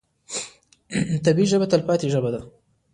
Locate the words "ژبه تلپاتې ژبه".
1.51-2.29